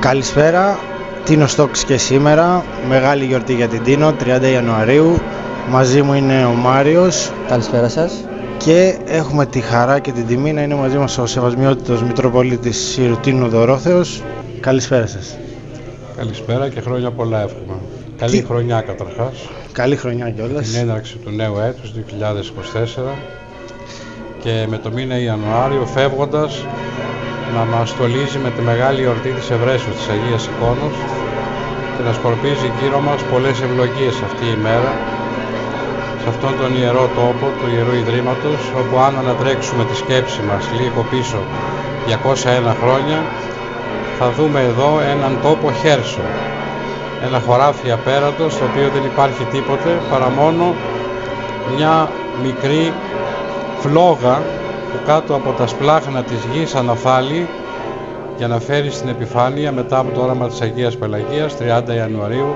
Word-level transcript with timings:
Καλησπέρα, 0.00 0.78
Τίνο 1.24 1.46
Στόξ 1.46 1.84
και 1.84 1.96
σήμερα, 1.96 2.64
μεγάλη 2.88 3.24
γιορτή 3.24 3.54
για 3.54 3.68
την 3.68 3.82
Τίνο, 3.82 4.12
30 4.12 4.50
Ιανουαρίου. 4.52 5.18
Μαζί 5.68 6.02
μου 6.02 6.14
είναι 6.14 6.44
ο 6.44 6.52
Μάριος. 6.52 7.32
Καλησπέρα 7.48 7.88
σας. 7.88 8.12
Και 8.58 8.98
έχουμε 9.06 9.46
τη 9.46 9.60
χαρά 9.60 9.98
και 9.98 10.12
την 10.12 10.26
τιμή 10.26 10.52
να 10.52 10.62
είναι 10.62 10.74
μαζί 10.74 10.98
μας 10.98 11.18
ο 11.18 11.26
Σεβασμιότητος 11.26 12.02
Μητροπολίτης 12.02 12.76
Σιρουτίνου 12.76 13.48
Δωρόθεος. 13.48 14.22
Καλησπέρα 14.60 15.06
σας. 15.06 15.36
Καλησπέρα 16.16 16.68
και 16.68 16.80
χρόνια 16.80 17.10
πολλά 17.10 17.42
εύχομαι. 17.42 17.78
Καλή 18.16 18.44
χρονιά 18.48 18.80
καταρχάς. 18.80 19.48
Καλή 19.72 19.96
χρονιά 19.96 20.30
κιόλας. 20.30 20.68
Την 20.68 20.80
έναρξη 20.80 21.16
του 21.16 21.30
νέου 21.30 21.58
έτους 21.58 21.92
2024 21.92 23.14
και 24.42 24.66
με 24.68 24.78
το 24.78 24.90
μήνα 24.90 25.18
Ιανουάριο 25.18 25.86
φεύγοντας 25.86 26.64
να 27.56 27.64
μας 27.64 27.88
στολίζει 27.88 28.38
με 28.38 28.50
τη 28.50 28.62
μεγάλη 28.62 29.02
εορτή 29.02 29.30
της 29.38 29.50
Ευρέσεως 29.50 29.96
της 29.96 30.08
Αγίας 30.08 30.46
Εικόνος 30.50 30.96
και 31.94 32.02
να 32.06 32.12
σκορπίζει 32.12 32.68
γύρω 32.80 33.00
μας 33.00 33.20
πολλές 33.32 33.56
ευλογίες 33.66 34.16
αυτή 34.28 34.44
η 34.56 34.58
μέρα 34.66 34.92
σε 36.22 36.28
αυτόν 36.28 36.52
τον 36.60 36.70
ιερό 36.80 37.06
τόπο 37.20 37.46
του 37.58 37.66
Ιερού 37.74 37.94
Ιδρύματος 38.02 38.60
όπου 38.80 38.94
αν 39.06 39.12
ανατρέξουμε 39.22 39.84
τη 39.84 39.96
σκέψη 39.96 40.40
μας 40.48 40.64
λίγο 40.80 41.00
πίσω 41.12 41.40
201 42.08 42.74
χρόνια 42.82 43.18
θα 44.18 44.30
δούμε 44.36 44.60
εδώ 44.70 44.90
έναν 45.14 45.32
τόπο 45.42 45.72
χέρσο 45.72 46.24
ένα 47.26 47.38
χωράφι 47.46 47.90
απέραντο 47.90 48.48
στο 48.48 48.64
οποίο 48.70 48.88
δεν 48.94 49.04
υπάρχει 49.12 49.44
τίποτε 49.44 49.90
παρά 50.10 50.28
μόνο 50.30 50.74
μια 51.76 52.10
μικρή 52.42 52.92
φλόγα 53.80 54.42
που 54.92 54.98
κάτω 55.06 55.34
από 55.34 55.52
τα 55.52 55.66
σπλάχνα 55.66 56.22
της 56.22 56.38
γης 56.52 56.74
αναφάλει 56.74 57.48
για 58.36 58.48
να 58.48 58.60
φέρει 58.60 58.90
στην 58.90 59.08
επιφάνεια 59.08 59.72
μετά 59.72 59.98
από 59.98 60.10
το 60.10 60.20
όραμα 60.20 60.48
της 60.48 60.60
Αγίας 60.60 60.96
Πελαγίας 60.96 61.56
30 61.58 61.94
Ιανουαρίου 61.94 62.54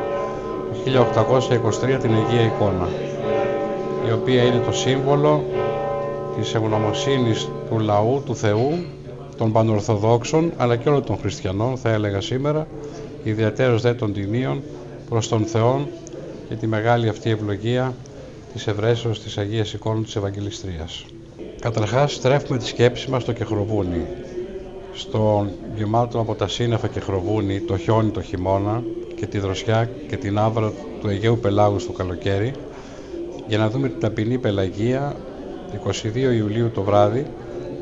1823 0.85 1.99
την 2.01 2.10
Αγία 2.15 2.45
Εικόνα 2.45 2.88
η 4.09 4.12
οποία 4.12 4.43
είναι 4.43 4.62
το 4.66 4.73
σύμβολο 4.73 5.45
της 6.38 6.55
ευγνωμοσύνης 6.55 7.49
του 7.71 7.79
λαού, 7.79 8.23
του 8.27 8.37
Θεού, 8.37 8.85
των 9.37 9.52
Πανορθοδόξων 9.52 10.52
αλλά 10.57 10.77
και 10.77 10.88
όλων 10.88 11.05
των 11.05 11.18
χριστιανών 11.18 11.77
θα 11.77 11.90
έλεγα 11.90 12.21
σήμερα 12.21 12.66
ιδιαίτερος 13.23 13.82
δε 13.82 13.95
των 13.95 14.12
τιμίων 14.12 14.62
προς 15.09 15.29
τον 15.29 15.45
Θεό 15.45 15.88
και 16.49 16.55
τη 16.55 16.66
μεγάλη 16.66 17.09
αυτή 17.09 17.30
ευλογία 17.30 17.95
της 18.52 18.66
Ευρέσεως 18.66 19.21
της 19.21 19.38
Αγίας 19.38 19.73
Εικόνου 19.73 20.02
της 20.02 20.16
Ευαγγελιστρίας. 20.16 21.05
Καταρχάς 21.65 22.15
στρέφουμε 22.15 22.59
τη 22.59 22.66
σκέψη 22.66 23.10
μας 23.10 23.23
στο 23.23 23.32
Κεχροβούνι, 23.32 24.07
στο 24.95 25.46
γεμάτο 25.76 26.18
από 26.21 26.34
τα 26.34 26.48
σύννεφα 26.48 26.88
Κεχροβούνι, 26.88 27.60
το 27.60 27.76
χιόνι 27.76 28.10
το 28.10 28.23
χειμώνα 28.23 28.82
και 29.15 29.26
τη 29.26 29.38
δροσιά 29.38 29.90
και 30.09 30.16
την 30.16 30.38
άβρα 30.38 30.73
του 31.01 31.09
Αιγαίου 31.09 31.38
Πελάγου 31.38 31.79
στο 31.79 31.93
καλοκαίρι, 31.93 32.52
για 33.46 33.59
να 33.59 33.71
δούμε 33.71 33.88
την 33.88 34.01
ταπεινή 34.01 34.38
Πελαγία 34.38 35.16
22 35.87 36.15
Ιουλίου 36.15 36.71
το 36.71 36.82
βράδυ 36.82 37.26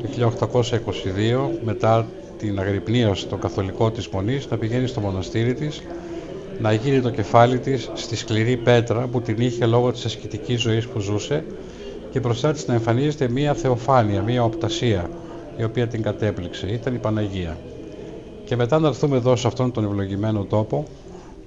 του 0.01 0.31
1822 0.49 1.57
μετά 1.63 2.07
την 2.37 2.59
αγρυπνία 2.59 3.13
στο 3.13 3.35
καθολικό 3.35 3.91
της 3.91 4.07
Μονής 4.07 4.49
να 4.49 4.57
πηγαίνει 4.57 4.87
στο 4.87 4.99
μοναστήρι 4.99 5.53
της 5.53 5.81
να 6.59 6.73
γίνει 6.73 7.01
το 7.01 7.09
κεφάλι 7.09 7.59
της 7.59 7.89
στη 7.93 8.15
σκληρή 8.15 8.57
πέτρα 8.57 9.07
που 9.07 9.21
την 9.21 9.35
είχε 9.39 9.65
λόγω 9.65 9.91
της 9.91 10.05
ασκητικής 10.05 10.61
ζωής 10.61 10.87
που 10.87 10.99
ζούσε 10.99 11.43
και 12.13 12.19
μπροστά 12.19 12.51
της 12.51 12.67
να 12.67 12.73
εμφανίζεται 12.73 13.29
μία 13.29 13.53
θεοφάνεια, 13.53 14.21
μία 14.21 14.43
οπτασία 14.43 15.09
η 15.57 15.63
οποία 15.63 15.87
την 15.87 16.01
κατέπληξε, 16.01 16.67
ήταν 16.67 16.95
η 16.95 16.97
Παναγία. 16.97 17.57
Και 18.45 18.55
μετά 18.55 18.79
να 18.79 18.87
έρθουμε 18.87 19.17
εδώ 19.17 19.35
σε 19.35 19.47
αυτόν 19.47 19.71
τον 19.71 19.83
ευλογημένο 19.85 20.43
τόπο 20.43 20.85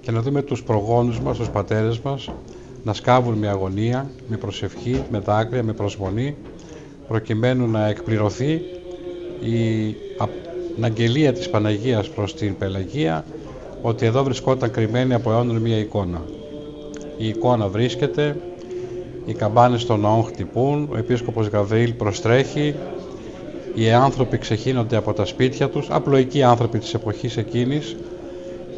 και 0.00 0.10
να 0.10 0.20
δούμε 0.20 0.42
τους 0.42 0.62
προγόνους 0.62 1.20
μας, 1.20 1.36
τους 1.36 1.48
πατέρες 1.48 1.98
μας 1.98 2.30
να 2.84 2.92
σκάβουν 2.92 3.34
με 3.34 3.48
αγωνία, 3.48 4.10
με 4.28 4.36
προσευχή, 4.36 5.02
με 5.10 5.18
δάκρυα, 5.18 5.62
με 5.62 5.72
προσμονή 5.72 6.36
προκειμένου 7.08 7.70
να 7.70 7.86
εκπληρωθεί 7.86 8.60
η 9.40 9.94
αγγελία 10.80 11.32
της 11.32 11.50
Παναγίας 11.50 12.08
προς 12.08 12.34
την 12.34 12.56
Πελαγία 12.56 13.24
ότι 13.82 14.06
εδώ 14.06 14.22
βρισκόταν 14.22 14.70
κρυμμένη 14.70 15.14
από 15.14 15.30
αιώνων 15.30 15.56
μία 15.56 15.78
εικόνα. 15.78 16.22
Η 17.16 17.28
εικόνα 17.28 17.68
βρίσκεται, 17.68 18.36
οι 19.26 19.34
καμπάνες 19.34 19.86
των 19.86 20.00
ναών 20.00 20.24
χτυπούν, 20.24 20.88
ο 20.92 20.96
επίσκοπος 20.96 21.46
Γαβρίλ 21.46 21.92
προστρέχει, 21.92 22.74
οι 23.74 23.90
άνθρωποι 23.90 24.38
ξεχύνονται 24.38 24.96
από 24.96 25.12
τα 25.12 25.24
σπίτια 25.24 25.68
τους, 25.68 25.86
απλοϊκοί 25.90 26.42
άνθρωποι 26.42 26.78
της 26.78 26.94
εποχής 26.94 27.36
εκείνης, 27.36 27.96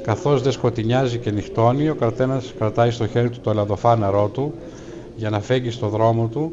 καθώς 0.02 0.42
δεν 0.42 0.52
σκοτεινιάζει 0.52 1.18
και 1.18 1.30
νυχτώνει, 1.30 1.88
ο 1.88 1.94
καθένας 1.94 2.52
κρατάει 2.58 2.90
στο 2.90 3.06
χέρι 3.06 3.30
του 3.30 3.40
το 3.40 3.50
ελαδοφάναρό 3.50 4.28
του 4.28 4.54
για 5.16 5.30
να 5.30 5.40
φέγγει 5.40 5.70
στο 5.70 5.88
δρόμο 5.88 6.26
του, 6.26 6.52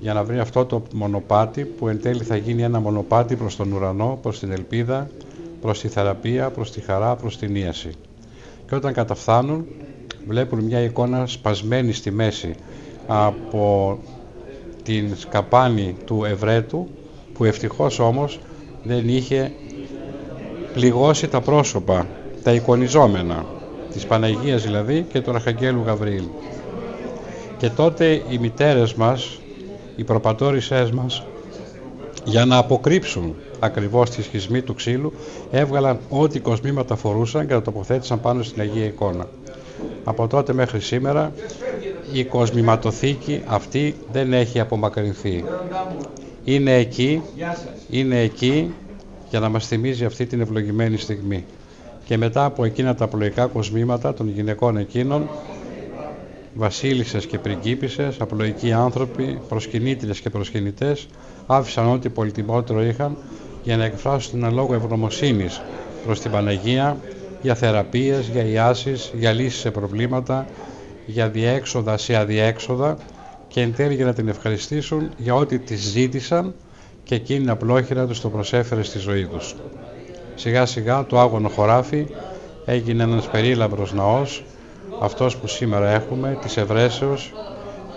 για 0.00 0.12
να 0.12 0.24
βρει 0.24 0.38
αυτό 0.38 0.64
το 0.64 0.82
μονοπάτι 0.94 1.64
που 1.64 1.88
εν 1.88 2.00
τέλει 2.00 2.22
θα 2.22 2.36
γίνει 2.36 2.62
ένα 2.62 2.80
μονοπάτι 2.80 3.36
προς 3.36 3.56
τον 3.56 3.72
ουρανό, 3.72 4.18
προς 4.22 4.38
την 4.38 4.52
ελπίδα, 4.52 5.10
προς 5.60 5.80
τη 5.80 5.88
θεραπεία, 5.88 6.50
προς 6.50 6.70
τη 6.70 6.80
χαρά, 6.80 7.16
προς 7.16 7.38
την 7.38 7.56
ίαση. 7.56 7.90
Και 8.68 8.74
όταν 8.74 8.92
καταφθάνουν 8.92 9.66
βλέπουν 10.28 10.58
μια 10.64 10.80
εικόνα 10.80 11.26
σπασμένη 11.26 11.92
στη 11.92 12.10
μέση 12.10 12.54
από 13.06 13.98
την 14.82 15.16
σκαπάνη 15.16 15.96
του 16.04 16.24
Ευρέτου 16.24 16.88
που 17.34 17.44
ευτυχώς 17.44 17.98
όμως 17.98 18.38
δεν 18.82 19.08
είχε 19.08 19.52
πληγώσει 20.72 21.28
τα 21.28 21.40
πρόσωπα, 21.40 22.06
τα 22.42 22.52
εικονιζόμενα 22.52 23.44
της 23.92 24.06
Παναγίας 24.06 24.62
δηλαδή 24.62 25.06
και 25.12 25.20
του 25.20 25.30
Αρχαγγέλου 25.30 25.82
Γαβρίλ. 25.86 26.24
Και 27.58 27.70
τότε 27.70 28.22
οι 28.28 28.38
μητέρες 28.38 28.94
μας, 28.94 29.40
οι 29.96 30.04
προπατόρισές 30.04 30.90
μας 30.90 31.22
για 32.24 32.44
να 32.44 32.56
αποκρύψουν 32.56 33.34
ακριβώς 33.58 34.10
τη 34.10 34.22
σχισμή 34.22 34.62
του 34.62 34.74
ξύλου 34.74 35.12
έβγαλαν 35.50 35.98
ό,τι 36.08 36.40
κοσμήματα 36.40 36.96
φορούσαν 36.96 37.46
και 37.46 37.52
τα 37.52 37.62
τοποθέτησαν 37.62 38.20
πάνω 38.20 38.42
στην 38.42 38.60
Αγία 38.60 38.84
Εικόνα. 38.84 39.26
Από 40.04 40.26
τότε 40.26 40.52
μέχρι 40.52 40.80
σήμερα 40.80 41.32
η 42.12 42.24
κοσμηματοθήκη 42.24 43.42
αυτή 43.46 43.94
δεν 44.12 44.32
έχει 44.32 44.60
απομακρυνθεί. 44.60 45.44
Είναι 46.44 46.74
εκεί, 46.74 47.22
είναι 47.90 48.20
εκεί 48.20 48.74
για 49.30 49.40
να 49.40 49.48
μας 49.48 49.66
θυμίζει 49.66 50.04
αυτή 50.04 50.26
την 50.26 50.40
ευλογημένη 50.40 50.96
στιγμή. 50.96 51.44
Και 52.04 52.16
μετά 52.16 52.44
από 52.44 52.64
εκείνα 52.64 52.94
τα 52.94 53.04
απλοϊκά 53.04 53.46
κοσμήματα 53.46 54.14
των 54.14 54.28
γυναικών 54.28 54.76
εκείνων, 54.76 55.28
βασίλισσες 56.54 57.26
και 57.26 57.38
πριγκίπισσες, 57.38 58.20
απλοϊκοί 58.20 58.72
άνθρωποι, 58.72 59.40
προσκυνήτρες 59.48 60.20
και 60.20 60.30
προσκυνητές, 60.30 61.06
άφησαν 61.46 61.92
ό,τι 61.92 62.08
πολυτιμότερο 62.08 62.82
είχαν 62.84 63.16
για 63.62 63.76
να 63.76 63.84
εκφράσουν 63.84 64.40
την 64.40 64.54
λόγο 64.54 64.74
ευγνωμοσύνης 64.74 65.60
προς 66.04 66.20
την 66.20 66.30
Παναγία 66.30 66.96
για 67.42 67.54
θεραπείες, 67.54 68.28
για 68.28 68.42
ιάσεις, 68.42 69.12
για 69.18 69.32
λύσεις 69.32 69.60
σε 69.60 69.70
προβλήματα, 69.70 70.46
για 71.06 71.28
διέξοδα 71.28 71.96
σε 71.96 72.16
αδιέξοδα 72.16 72.96
και 73.48 73.60
εν 73.60 73.74
τέλει 73.74 73.94
για 73.94 74.04
να 74.04 74.12
την 74.12 74.28
ευχαριστήσουν 74.28 75.10
για 75.16 75.34
ό,τι 75.34 75.58
τη 75.58 75.76
ζήτησαν 75.76 76.54
και 77.04 77.14
εκείνη 77.14 77.50
απλόχερα 77.50 78.06
τους 78.06 78.20
το 78.20 78.28
προσέφερε 78.28 78.82
στη 78.82 78.98
ζωή 78.98 79.26
τους. 79.26 79.54
Σιγά 80.34 80.66
σιγά 80.66 81.06
το 81.06 81.20
άγωνο 81.20 81.48
χωράφι 81.48 82.06
έγινε 82.64 83.02
ένας 83.02 83.28
περίλαμπρος 83.28 83.92
ναός, 83.92 84.44
αυτός 85.00 85.36
που 85.36 85.46
σήμερα 85.46 85.90
έχουμε, 85.90 86.38
της 86.42 86.56
Ευρέσεως 86.56 87.32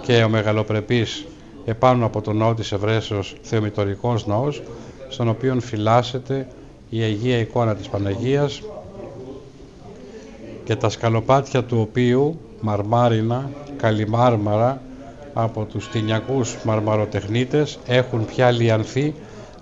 και 0.01 0.23
ο 0.23 0.29
μεγαλοπρεπής 0.29 1.25
επάνω 1.65 2.05
από 2.05 2.21
τον 2.21 2.37
ναό 2.37 2.53
της 2.53 2.71
Ευρέσεως 2.71 3.35
θεομητορικός 3.41 4.25
ναός, 4.25 4.63
στον 5.09 5.29
οποίο 5.29 5.57
φυλάσσεται 5.59 6.47
η 6.89 7.01
Αγία 7.01 7.37
εικόνα 7.39 7.75
της 7.75 7.87
Παναγίας 7.87 8.61
και 10.63 10.75
τα 10.75 10.89
σκαλοπάτια 10.89 11.63
του 11.63 11.79
οποίου 11.79 12.39
μαρμάρινα, 12.65 13.49
καλυμάρμαρα 13.77 14.81
από 15.33 15.63
τους 15.63 15.89
τυνιακούς 15.89 16.55
μαρμαροτεχνίτες 16.63 17.79
έχουν 17.85 18.25
πια 18.25 18.51
λιανθεί 18.51 19.13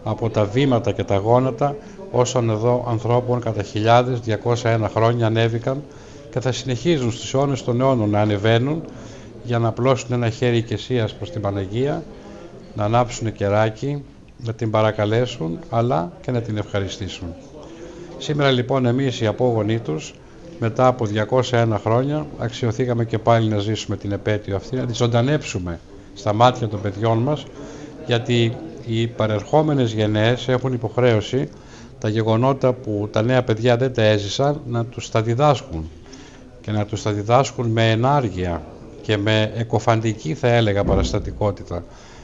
από 0.03 0.29
τα 0.29 0.45
βήματα 0.45 0.91
και 0.91 1.03
τα 1.03 1.15
γόνατα 1.15 1.75
όσων 2.11 2.49
εδώ 2.49 2.85
ανθρώπων 2.89 3.39
κατά 3.39 3.63
χιλιάδες, 3.63 4.19
201 4.63 4.89
χρόνια 4.95 5.25
ανέβηκαν 5.25 5.83
και 6.31 6.39
θα 6.39 6.51
συνεχίζουν 6.51 7.11
στους 7.11 7.33
αιώνες 7.33 7.63
των 7.63 7.81
αιώνων 7.81 8.09
να 8.09 8.21
ανεβαίνουν 8.21 8.83
για 9.43 9.59
να 9.59 9.67
απλώσουν 9.67 10.13
ένα 10.13 10.29
χέρι 10.29 10.57
οικεσίας 10.57 11.13
προς 11.13 11.31
την 11.31 11.41
Παναγία, 11.41 12.03
να 12.75 12.83
ανάψουν 12.83 13.31
κεράκι, 13.33 14.03
να 14.37 14.53
την 14.53 14.69
παρακαλέσουν 14.71 15.59
αλλά 15.69 16.11
και 16.21 16.31
να 16.31 16.41
την 16.41 16.57
ευχαριστήσουν. 16.57 17.33
Σήμερα 18.17 18.51
λοιπόν 18.51 18.85
εμείς 18.85 19.21
οι 19.21 19.25
απόγονοί 19.25 19.79
τους 19.79 20.13
μετά 20.63 20.87
από 20.87 21.05
201 21.49 21.67
χρόνια 21.83 22.25
αξιοθήκαμε 22.37 23.05
και 23.05 23.19
πάλι 23.19 23.49
να 23.49 23.57
ζήσουμε 23.57 23.97
την 23.97 24.11
επέτειο 24.11 24.55
αυτή, 24.55 24.75
να 24.75 24.85
τη 24.85 24.93
ζωντανέψουμε 24.93 25.79
στα 26.13 26.33
μάτια 26.33 26.67
των 26.67 26.81
παιδιών 26.81 27.17
μας 27.17 27.45
γιατί 28.05 28.55
οι 28.85 29.07
παρερχόμενες 29.07 29.93
γενναίες 29.93 30.47
έχουν 30.47 30.73
υποχρέωση 30.73 31.49
τα 31.99 32.09
γεγονότα 32.09 32.73
που 32.73 33.09
τα 33.11 33.21
νέα 33.21 33.43
παιδιά 33.43 33.77
δεν 33.77 33.93
τα 33.93 34.01
έζησαν 34.01 34.61
να 34.67 34.85
τους 34.85 35.09
τα 35.09 35.21
διδάσκουν 35.21 35.89
και 36.61 36.71
να 36.71 36.85
τους 36.85 37.01
τα 37.01 37.11
διδάσκουν 37.11 37.67
με 37.67 37.91
ενάργεια 37.91 38.61
και 39.01 39.17
με 39.17 39.51
εκοφαντική 39.55 40.33
θα 40.33 40.47
έλεγα 40.47 40.83
παραστατικότητα 40.83 41.83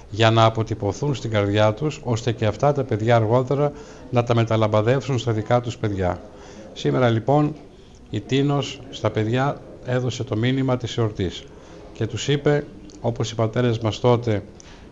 για 0.09 0.31
να 0.31 0.43
αποτυπωθούν 0.43 1.15
στην 1.15 1.31
καρδιά 1.31 1.73
τους 1.73 2.01
ώστε 2.03 2.31
και 2.31 2.45
αυτά 2.45 2.71
τα 2.73 2.83
παιδιά 2.83 3.15
αργότερα 3.15 3.71
να 4.09 4.23
τα 4.23 4.35
μεταλαμπαδεύσουν 4.35 5.19
στα 5.19 5.31
δικά 5.31 5.61
τους 5.61 5.77
παιδιά. 5.77 6.21
Σήμερα 6.73 7.09
λοιπόν 7.09 7.55
η 8.09 8.21
Τίνος 8.21 8.79
στα 8.89 9.09
παιδιά 9.09 9.61
έδωσε 9.85 10.23
το 10.23 10.37
μήνυμα 10.37 10.77
της 10.77 10.97
εορτής 10.97 11.43
και 11.93 12.07
τους 12.07 12.27
είπε 12.27 12.65
όπως 13.01 13.31
οι 13.31 13.35
πατέρες 13.35 13.79
μας 13.79 13.99
τότε 13.99 14.43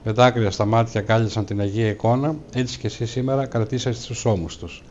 με 0.04 0.12
δάκρυα 0.12 0.52
στα 0.52 0.66
μάτια 0.66 1.02
κάλεσαν 1.02 1.46
την 1.46 1.60
Αγία 1.60 1.90
Εικόνα, 1.90 2.36
έτσι 2.54 2.80
και 2.80 2.88
εσείς 2.88 3.12
σήμερα 3.12 3.46
κρατήσατε 3.46 3.96
στους 3.96 4.26
ώμους 4.26 4.58
τους. 4.58 4.84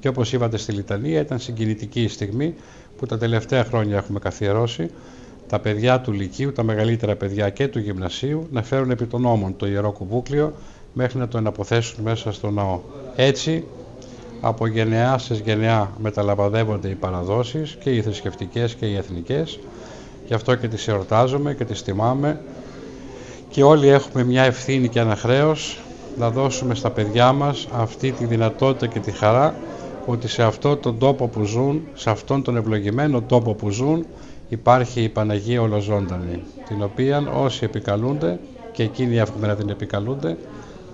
Και 0.00 0.08
όπως 0.08 0.32
είπατε 0.32 0.56
στη 0.56 0.72
Λιτανία 0.72 1.20
ήταν 1.20 1.38
συγκινητική 1.38 2.02
η 2.02 2.08
στιγμή 2.08 2.54
που 2.96 3.06
τα 3.06 3.18
τελευταία 3.18 3.64
χρόνια 3.64 3.96
έχουμε 3.96 4.18
καθιερώσει 4.18 4.90
τα 5.48 5.58
παιδιά 5.58 6.00
του 6.00 6.12
Λυκείου, 6.12 6.52
τα 6.52 6.62
μεγαλύτερα 6.62 7.16
παιδιά 7.16 7.50
και 7.50 7.68
του 7.68 7.78
Γυμνασίου 7.78 8.46
να 8.50 8.62
φέρουν 8.62 8.90
επί 8.90 9.06
των 9.06 9.24
ώμων 9.24 9.56
το 9.56 9.66
Ιερό 9.66 9.92
Κουβούκλιο 9.92 10.52
μέχρι 10.92 11.18
να 11.18 11.28
το 11.28 11.38
εναποθέσουν 11.38 12.02
μέσα 12.04 12.32
στο 12.32 12.50
ναό. 12.50 12.80
Έτσι, 13.16 13.64
από 14.46 14.66
γενεά 14.66 15.18
σε 15.18 15.34
γενεά 15.34 15.90
μεταλαμπαδεύονται 15.98 16.88
οι 16.88 16.94
παραδόσεις 16.94 17.76
και 17.82 17.90
οι 17.90 18.02
θρησκευτικές 18.02 18.74
και 18.74 18.86
οι 18.86 18.96
εθνικές. 18.96 19.58
Γι' 20.26 20.34
αυτό 20.34 20.54
και 20.54 20.68
τις 20.68 20.88
εορτάζουμε 20.88 21.54
και 21.54 21.64
τις 21.64 21.82
τιμάμε 21.82 22.40
και 23.48 23.62
όλοι 23.62 23.88
έχουμε 23.88 24.24
μια 24.24 24.42
ευθύνη 24.42 24.88
και 24.88 25.00
ένα 25.00 25.16
χρέος 25.16 25.78
να 26.18 26.30
δώσουμε 26.30 26.74
στα 26.74 26.90
παιδιά 26.90 27.32
μας 27.32 27.68
αυτή 27.72 28.12
τη 28.12 28.24
δυνατότητα 28.24 28.86
και 28.86 28.98
τη 28.98 29.10
χαρά 29.10 29.54
ότι 30.06 30.28
σε 30.28 30.42
αυτόν 30.42 30.80
τον 30.80 30.98
τόπο 30.98 31.28
που 31.28 31.44
ζουν, 31.44 31.82
σε 31.94 32.10
αυτόν 32.10 32.42
τον 32.42 32.56
ευλογημένο 32.56 33.22
τόπο 33.22 33.54
που 33.54 33.70
ζουν 33.70 34.06
υπάρχει 34.48 35.00
η 35.02 35.08
Παναγία 35.08 35.60
Ολοζώντανη, 35.60 36.42
την 36.68 36.82
οποία 36.82 37.30
όσοι 37.34 37.64
επικαλούνται 37.64 38.38
και 38.72 38.82
εκείνοι 38.82 39.16
εύχομαι 39.16 39.46
να 39.46 39.54
την 39.54 39.68
επικαλούνται, 39.68 40.36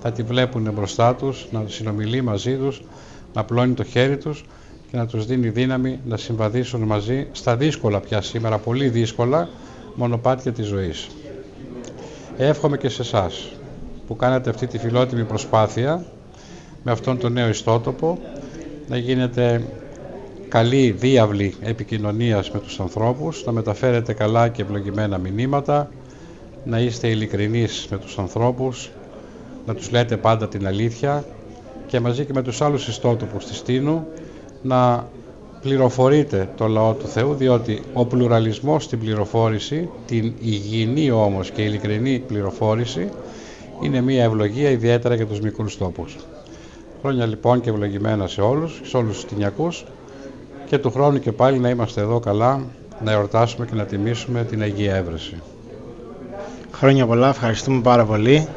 θα 0.02 0.12
τη 0.12 0.22
βλέπουν 0.22 0.70
μπροστά 0.74 1.14
τους, 1.14 1.46
να 1.50 1.62
συνομιλεί 1.66 2.22
μαζί 2.22 2.56
τους, 2.56 2.82
να 3.32 3.44
πλώνει 3.44 3.74
το 3.74 3.84
χέρι 3.84 4.16
τους 4.16 4.44
και 4.90 4.96
να 4.96 5.06
τους 5.06 5.26
δίνει 5.26 5.48
δύναμη 5.48 6.00
να 6.04 6.16
συμβαδίσουν 6.16 6.82
μαζί 6.82 7.26
στα 7.32 7.56
δύσκολα 7.56 8.00
πια 8.00 8.22
σήμερα, 8.22 8.58
πολύ 8.58 8.88
δύσκολα, 8.88 9.48
μονοπάτια 9.94 10.52
της 10.52 10.66
ζωής. 10.66 11.08
Εύχομαι 12.36 12.76
και 12.76 12.88
σε 12.88 13.02
εσάς 13.02 13.52
που 14.06 14.16
κάνετε 14.16 14.50
αυτή 14.50 14.66
τη 14.66 14.78
φιλότιμη 14.78 15.24
προσπάθεια 15.24 16.04
με 16.82 16.92
αυτόν 16.92 17.18
τον 17.18 17.32
νέο 17.32 17.48
ιστότοπο 17.48 18.18
να 18.88 18.96
γίνετε 18.96 19.64
καλή 20.48 20.90
διάβλη 20.90 21.54
επικοινωνίας 21.60 22.50
με 22.50 22.60
τους 22.60 22.80
ανθρώπους, 22.80 23.44
να 23.44 23.52
μεταφέρετε 23.52 24.12
καλά 24.12 24.48
και 24.48 24.62
ευλογημένα 24.62 25.18
μηνύματα, 25.18 25.90
να 26.64 26.80
είστε 26.80 27.08
ειλικρινείς 27.08 27.86
με 27.90 27.98
τους 27.98 28.18
ανθρώπους, 28.18 28.90
να 29.66 29.74
τους 29.74 29.90
λέτε 29.90 30.16
πάντα 30.16 30.48
την 30.48 30.66
αλήθεια 30.66 31.24
και 31.90 32.00
μαζί 32.00 32.24
και 32.24 32.32
με 32.34 32.42
τους 32.42 32.60
άλλους 32.62 32.88
ιστότοπους 32.88 33.44
της 33.46 33.62
Τίνου 33.62 34.06
να 34.62 35.08
πληροφορείτε 35.60 36.48
το 36.56 36.66
λαό 36.66 36.92
του 36.92 37.06
Θεού 37.06 37.34
διότι 37.34 37.82
ο 37.92 38.04
πλουραλισμός 38.04 38.84
στην 38.84 38.98
πληροφόρηση, 38.98 39.88
την 40.06 40.32
υγιεινή 40.40 41.10
όμως 41.10 41.50
και 41.50 41.62
ειλικρινή 41.62 42.18
πληροφόρηση 42.18 43.08
είναι 43.82 44.00
μια 44.00 44.24
ευλογία 44.24 44.70
ιδιαίτερα 44.70 45.14
για 45.14 45.26
τους 45.26 45.40
μικρούς 45.40 45.78
τόπους. 45.78 46.16
Χρόνια 47.00 47.26
λοιπόν 47.26 47.60
και 47.60 47.70
ευλογημένα 47.70 48.26
σε 48.26 48.40
όλους, 48.40 48.80
σε 48.84 48.96
όλους 48.96 49.14
τους 49.14 49.24
τυνιακούς 49.24 49.84
και 50.66 50.78
του 50.78 50.90
χρόνου 50.90 51.18
και 51.18 51.32
πάλι 51.32 51.58
να 51.58 51.68
είμαστε 51.68 52.00
εδώ 52.00 52.20
καλά, 52.20 52.60
να 53.04 53.12
εορτάσουμε 53.12 53.66
και 53.66 53.74
να 53.74 53.84
τιμήσουμε 53.84 54.44
την 54.44 54.62
Αγία 54.62 54.94
Έβρεση. 54.94 55.42
Χρόνια 56.72 57.06
πολλά, 57.06 57.28
ευχαριστούμε 57.28 57.80
πάρα 57.80 58.04
πολύ. 58.04 58.48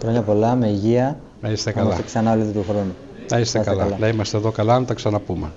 Χρόνια 0.00 0.22
πολλά, 0.22 0.54
με 0.54 0.68
υγεία. 0.68 1.20
Να 1.46 1.52
είστε 1.52 1.72
καλά. 1.72 1.94
Να 1.94 2.00
ξανά 2.00 2.36
του 2.52 2.64
χρόνου. 2.68 2.94
Να 3.30 3.38
είστε, 3.38 3.58
καλά. 3.58 3.82
καλά. 3.82 3.96
Να 3.98 4.08
είμαστε 4.08 4.36
εδώ 4.36 4.50
καλά, 4.50 4.78
να 4.78 4.86
τα 4.86 4.94
ξαναπούμε. 4.94 5.52